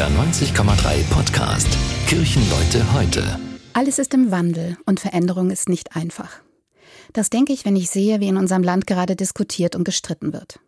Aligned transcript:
NDR 0.00 0.24
90,3 0.24 1.04
Podcast. 1.10 1.68
Kirchenleute 2.06 2.90
heute. 2.94 3.38
Alles 3.74 3.98
ist 3.98 4.14
im 4.14 4.30
Wandel 4.30 4.78
und 4.86 4.98
Veränderung 4.98 5.50
ist 5.50 5.68
nicht 5.68 5.94
einfach. 5.94 6.40
Das 7.12 7.28
denke 7.28 7.52
ich, 7.52 7.66
wenn 7.66 7.76
ich 7.76 7.90
sehe, 7.90 8.18
wie 8.18 8.28
in 8.28 8.38
unserem 8.38 8.62
Land 8.62 8.86
gerade 8.86 9.14
diskutiert 9.14 9.76
und 9.76 9.84
gestritten 9.84 10.32
wird. 10.32 10.58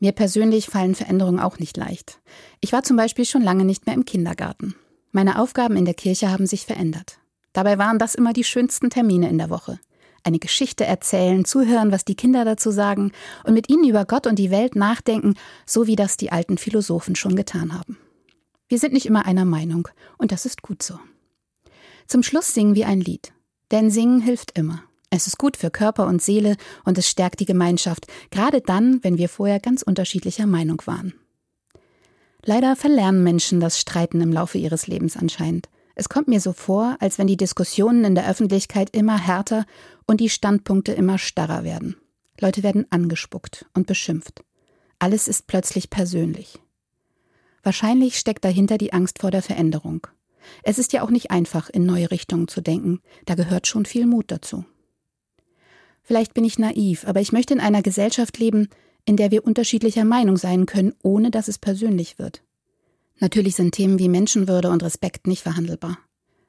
Mir 0.00 0.12
persönlich 0.12 0.68
fallen 0.68 0.94
Veränderungen 0.94 1.38
auch 1.38 1.58
nicht 1.58 1.76
leicht. 1.76 2.22
Ich 2.62 2.72
war 2.72 2.82
zum 2.82 2.96
Beispiel 2.96 3.26
schon 3.26 3.42
lange 3.42 3.66
nicht 3.66 3.84
mehr 3.84 3.94
im 3.94 4.06
Kindergarten. 4.06 4.74
Meine 5.10 5.38
Aufgaben 5.38 5.76
in 5.76 5.84
der 5.84 5.92
Kirche 5.92 6.30
haben 6.30 6.46
sich 6.46 6.64
verändert. 6.64 7.18
Dabei 7.52 7.76
waren 7.76 7.98
das 7.98 8.14
immer 8.14 8.32
die 8.32 8.44
schönsten 8.44 8.88
Termine 8.88 9.28
in 9.28 9.36
der 9.36 9.50
Woche. 9.50 9.80
Eine 10.24 10.38
Geschichte 10.38 10.86
erzählen, 10.86 11.44
zuhören, 11.44 11.92
was 11.92 12.06
die 12.06 12.16
Kinder 12.16 12.46
dazu 12.46 12.70
sagen 12.70 13.12
und 13.44 13.52
mit 13.52 13.68
ihnen 13.68 13.86
über 13.86 14.06
Gott 14.06 14.26
und 14.26 14.38
die 14.38 14.50
Welt 14.50 14.76
nachdenken, 14.76 15.34
so 15.66 15.86
wie 15.86 15.96
das 15.96 16.16
die 16.16 16.32
alten 16.32 16.56
Philosophen 16.56 17.16
schon 17.16 17.36
getan 17.36 17.74
haben. 17.74 17.98
Wir 18.72 18.78
sind 18.78 18.94
nicht 18.94 19.04
immer 19.04 19.26
einer 19.26 19.44
Meinung 19.44 19.88
und 20.16 20.32
das 20.32 20.46
ist 20.46 20.62
gut 20.62 20.82
so. 20.82 20.98
Zum 22.06 22.22
Schluss 22.22 22.54
singen 22.54 22.74
wir 22.74 22.86
ein 22.88 23.02
Lied. 23.02 23.34
Denn 23.70 23.90
singen 23.90 24.22
hilft 24.22 24.56
immer. 24.58 24.82
Es 25.10 25.26
ist 25.26 25.36
gut 25.36 25.58
für 25.58 25.70
Körper 25.70 26.06
und 26.06 26.22
Seele 26.22 26.56
und 26.86 26.96
es 26.96 27.06
stärkt 27.06 27.40
die 27.40 27.44
Gemeinschaft, 27.44 28.06
gerade 28.30 28.62
dann, 28.62 29.04
wenn 29.04 29.18
wir 29.18 29.28
vorher 29.28 29.60
ganz 29.60 29.82
unterschiedlicher 29.82 30.46
Meinung 30.46 30.80
waren. 30.86 31.12
Leider 32.46 32.74
verlernen 32.74 33.22
Menschen 33.22 33.60
das 33.60 33.78
Streiten 33.78 34.22
im 34.22 34.32
Laufe 34.32 34.56
ihres 34.56 34.86
Lebens 34.86 35.18
anscheinend. 35.18 35.68
Es 35.94 36.08
kommt 36.08 36.28
mir 36.28 36.40
so 36.40 36.54
vor, 36.54 36.96
als 36.98 37.18
wenn 37.18 37.26
die 37.26 37.36
Diskussionen 37.36 38.04
in 38.04 38.14
der 38.14 38.26
Öffentlichkeit 38.26 38.88
immer 38.96 39.18
härter 39.18 39.66
und 40.06 40.18
die 40.18 40.30
Standpunkte 40.30 40.92
immer 40.92 41.18
starrer 41.18 41.62
werden. 41.62 41.96
Leute 42.40 42.62
werden 42.62 42.86
angespuckt 42.88 43.66
und 43.74 43.86
beschimpft. 43.86 44.42
Alles 44.98 45.28
ist 45.28 45.46
plötzlich 45.46 45.90
persönlich. 45.90 46.58
Wahrscheinlich 47.62 48.18
steckt 48.18 48.44
dahinter 48.44 48.78
die 48.78 48.92
Angst 48.92 49.20
vor 49.20 49.30
der 49.30 49.42
Veränderung. 49.42 50.06
Es 50.62 50.78
ist 50.78 50.92
ja 50.92 51.02
auch 51.02 51.10
nicht 51.10 51.30
einfach, 51.30 51.70
in 51.70 51.86
neue 51.86 52.10
Richtungen 52.10 52.48
zu 52.48 52.60
denken, 52.60 53.00
da 53.24 53.34
gehört 53.34 53.66
schon 53.66 53.84
viel 53.84 54.06
Mut 54.06 54.26
dazu. 54.28 54.64
Vielleicht 56.02 56.34
bin 56.34 56.44
ich 56.44 56.58
naiv, 56.58 57.06
aber 57.06 57.20
ich 57.20 57.32
möchte 57.32 57.54
in 57.54 57.60
einer 57.60 57.82
Gesellschaft 57.82 58.38
leben, 58.38 58.68
in 59.04 59.16
der 59.16 59.30
wir 59.30 59.46
unterschiedlicher 59.46 60.04
Meinung 60.04 60.36
sein 60.36 60.66
können, 60.66 60.94
ohne 61.02 61.30
dass 61.30 61.48
es 61.48 61.58
persönlich 61.58 62.18
wird. 62.18 62.42
Natürlich 63.20 63.54
sind 63.54 63.72
Themen 63.72 63.98
wie 64.00 64.08
Menschenwürde 64.08 64.70
und 64.70 64.82
Respekt 64.82 65.26
nicht 65.28 65.42
verhandelbar. 65.42 65.98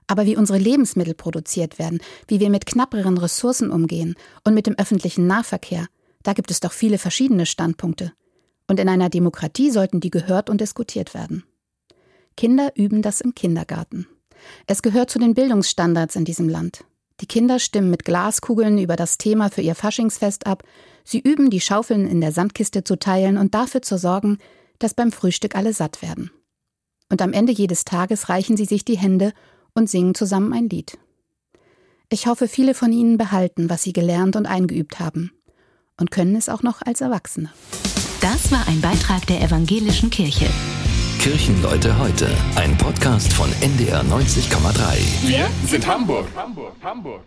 Aber 0.07 0.25
wie 0.25 0.35
unsere 0.35 0.57
Lebensmittel 0.57 1.13
produziert 1.13 1.79
werden, 1.79 1.99
wie 2.27 2.39
wir 2.39 2.49
mit 2.49 2.65
knapperen 2.65 3.17
Ressourcen 3.17 3.69
umgehen 3.71 4.15
und 4.43 4.53
mit 4.53 4.67
dem 4.67 4.77
öffentlichen 4.77 5.27
Nahverkehr, 5.27 5.87
da 6.23 6.33
gibt 6.33 6.51
es 6.51 6.59
doch 6.59 6.71
viele 6.71 6.97
verschiedene 6.97 7.45
Standpunkte. 7.45 8.13
Und 8.73 8.79
in 8.79 8.89
einer 8.89 9.09
Demokratie 9.09 9.69
sollten 9.69 9.99
die 9.99 10.09
gehört 10.09 10.49
und 10.49 10.59
diskutiert 10.59 11.13
werden. 11.13 11.43
Kinder 12.35 12.71
üben 12.73 13.03
das 13.03 13.21
im 13.21 13.35
Kindergarten. 13.35 14.07
Es 14.65 14.81
gehört 14.81 15.11
zu 15.11 15.19
den 15.19 15.35
Bildungsstandards 15.35 16.15
in 16.15 16.25
diesem 16.25 16.49
Land. 16.49 16.83
Die 17.21 17.27
Kinder 17.27 17.59
stimmen 17.59 17.91
mit 17.91 18.03
Glaskugeln 18.03 18.79
über 18.79 18.95
das 18.95 19.19
Thema 19.19 19.51
für 19.51 19.61
ihr 19.61 19.75
Faschingsfest 19.75 20.47
ab. 20.47 20.63
Sie 21.03 21.19
üben, 21.19 21.51
die 21.51 21.61
Schaufeln 21.61 22.07
in 22.07 22.19
der 22.19 22.31
Sandkiste 22.31 22.83
zu 22.83 22.97
teilen 22.97 23.37
und 23.37 23.53
dafür 23.53 23.83
zu 23.83 23.99
sorgen, 23.99 24.39
dass 24.79 24.95
beim 24.95 25.11
Frühstück 25.11 25.55
alle 25.55 25.71
satt 25.71 26.01
werden. 26.01 26.31
Und 27.11 27.21
am 27.21 27.31
Ende 27.31 27.51
jedes 27.51 27.85
Tages 27.85 28.27
reichen 28.27 28.57
sie 28.57 28.65
sich 28.65 28.83
die 28.83 28.97
Hände 28.97 29.33
und 29.75 29.87
singen 29.87 30.15
zusammen 30.15 30.51
ein 30.51 30.67
Lied. 30.67 30.97
Ich 32.09 32.25
hoffe, 32.25 32.47
viele 32.47 32.73
von 32.73 32.91
ihnen 32.91 33.19
behalten, 33.19 33.69
was 33.69 33.83
sie 33.83 33.93
gelernt 33.93 34.35
und 34.35 34.47
eingeübt 34.47 34.99
haben 34.99 35.31
und 35.99 36.09
können 36.09 36.35
es 36.35 36.49
auch 36.49 36.63
noch 36.63 36.81
als 36.81 37.01
Erwachsene. 37.01 37.51
Das 38.23 38.53
war 38.53 38.65
ein 38.69 38.79
Beitrag 38.79 39.27
der 39.27 39.41
Evangelischen 39.41 40.09
Kirche. 40.09 40.45
Kirchenleute 41.19 41.99
heute, 41.99 42.29
ein 42.55 42.77
Podcast 42.77 43.33
von 43.33 43.49
NDR 43.59 44.01
90,3. 44.01 45.27
Wir 45.27 45.49
sind 45.67 45.85
Hamburg. 45.85 46.27
Hamburg, 46.33 46.71
Hamburg. 46.81 47.21